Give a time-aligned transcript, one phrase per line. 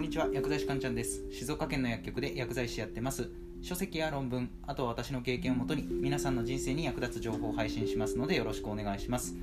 [0.00, 1.22] んにちは薬剤師かんちゃんです。
[1.30, 3.28] 静岡県の薬局で薬剤師やってます。
[3.60, 9.34] 書籍や論文あとは私の経験をもとに皆さんの人生に役立つ情報を配信しますのでよろしくお願いします。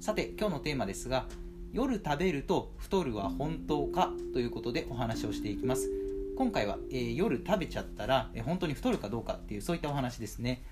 [0.00, 1.26] さて今日のテーマですが
[1.70, 4.10] 夜食べると太るは本当か？
[4.32, 5.90] ということでお話をしていきます。
[6.38, 10.62] 今回は、えー、夜食べちゃったら、えー、本当に太るかどうかっていうそういったお話ですね。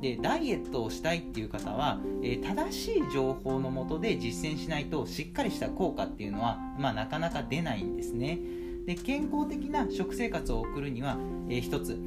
[0.00, 8.38] でダイエットをしたいっていう方は、えー、正しい情報のもとで実践しないとしっかりした効果っていうのは、まあ、なかなか出ないんですね。
[8.86, 11.16] で健康的な食生活を送るには、
[11.48, 11.98] えー、一つ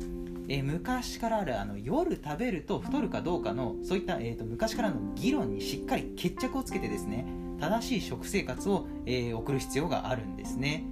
[0.48, 7.26] えー、昔からあるあの夜食べると太るかどうかのそういった、えーと、昔からの議論にしっかり決着をつけてですね
[7.60, 10.86] 正しい食生活を、えー、送る必要があるんですね。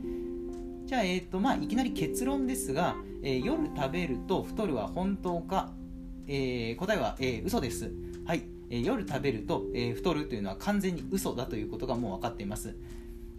[0.85, 5.71] じゃあ、えーとまあ、いきなり結論ですが、えー、夜食べると太るは本当か、
[6.27, 7.91] えー、答えは、えー、嘘です。
[8.25, 12.75] はい、えー、夜食べると、えー、太るというのは完全に嘘だということがもう分かっています。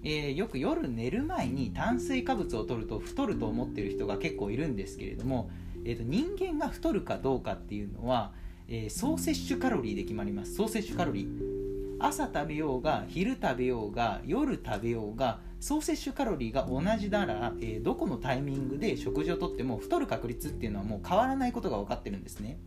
[0.05, 5.50] えー、よく夜寝る前に炭水化物を取ると太ると思っている人が結構いるんですけれども、
[5.84, 8.33] えーと、人間が太るかどうかっていうのは、
[8.69, 10.55] えー、総摂取カロリーで決まります。
[10.55, 11.64] 総摂取カロリー。
[11.98, 22.58] 朝食べようが昼食べようが夜食べようが総摂取カロリーが同じなら、えー、どこのタイミングで食事をとっても太る確率っていうのはもう変わらないことが分かってるんですね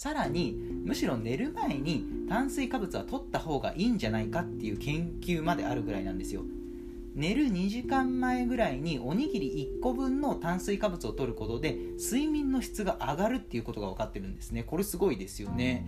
[0.00, 0.56] さらに
[0.86, 6.40] むしろ寝る前に炭水化物は取った方がいいんじゃないかっていう研究まであるぐらいなんですよ。
[7.14, 14.62] 寝る2時間前ぐらいにおにぎり1個分の炭水化物を取ることで睡眠の質が上がるっていうことが分かってるんですね。
[14.62, 15.84] これすごいですよね。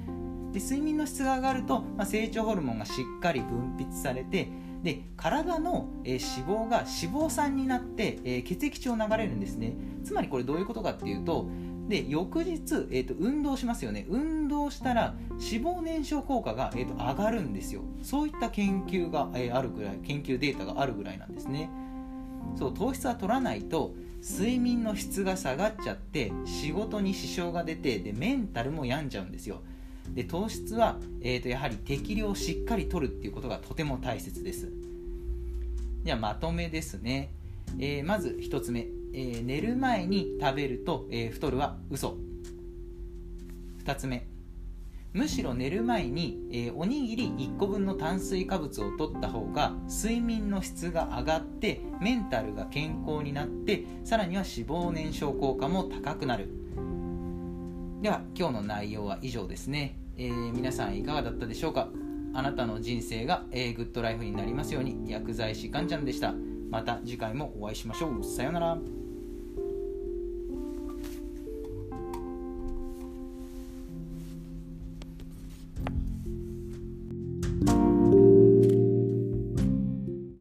[0.53, 4.51] で睡眠の質が上がると、まあ、成長ホルモンがしっかり分泌されて
[4.83, 9.75] で体の、脂肪が脂肪酸になって、血液中を流れるんですね。
[10.05, 11.47] つまりこれどういうことかっていうと
[11.89, 14.07] で翌日、えーと、運動しますよね。
[14.09, 17.83] 運動したら脂肪燃焼効果が、えーと、上がるんですよ。
[18.03, 21.71] そういった研究が、えー、あるぐらい研究データがあるぐらいなんですね。
[22.57, 29.63] そう糖質は取らないと睡眠の質が下がっちゃって仕事に支障が出てでメンタルも病んじゃうんですよ。
[30.15, 34.71] で糖質は、えーと、やはり適量しっかり取るっていうことがとても大切です。
[36.05, 37.31] じゃあまとめですね、
[37.79, 38.87] えー、まず1つ目。
[39.13, 42.17] えー、寝る前に食べると、えー、太るは嘘。
[43.85, 44.27] 2つ目。
[45.13, 56.49] むしろ寝る前に、えー、おにぎり1個分の炭水化物を取った方が睡眠の質が上がってメンタルが健康になってさらには脂肪燃焼効果も高くなる。
[58.01, 61.89] では今日の内容は以上ですね、えー、皆さんいかがだったでしょうか？
[62.35, 66.33] あなたの人生が、えー、グッドライフになりますように薬剤師かんちゃんでした。
[66.71, 68.25] また次回もお会いしましょう。
[68.25, 68.79] さようなら。